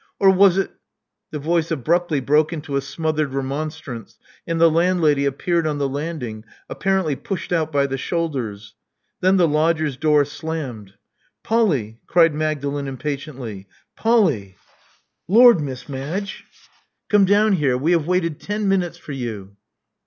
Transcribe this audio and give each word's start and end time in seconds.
Or 0.19 0.31
was 0.31 0.57
it" 0.57 0.71
The 1.31 1.37
voice 1.37 1.69
abruptly 1.69 2.21
broke 2.21 2.51
into 2.51 2.75
a 2.75 2.81
smothered 2.81 3.33
remonstrance; 3.35 4.17
and 4.47 4.59
the 4.59 4.67
landlady 4.67 5.25
appeared 5.27 5.67
on 5.67 5.77
the 5.77 5.87
landing, 5.87 6.43
apparently 6.67 7.15
pushed 7.15 7.53
out 7.53 7.71
by 7.71 7.85
the 7.85 7.99
shoulders. 7.99 8.73
Then 9.19 9.37
the 9.37 9.47
lodger's 9.47 9.97
door 9.97 10.25
slammed. 10.25 10.95
Polly, 11.43 11.99
''vied 12.11 12.33
Magdalen 12.33 12.87
impatiently. 12.87 13.67
Polly. 13.95 14.57
''•*Lor', 15.29 15.53
Miss 15.59 15.87
Madge!" 15.87 16.01
88 16.01 16.09
Love 16.09 16.17
Among 16.17 16.19
the 16.19 16.23
Artists 16.23 16.69
Came 17.11 17.25
down 17.25 17.53
here. 17.59 17.77
We 17.77 17.91
have 17.91 18.07
waited 18.07 18.39
ten 18.39 18.67
minutes 18.67 18.97
for 18.97 19.11
you." 19.11 19.55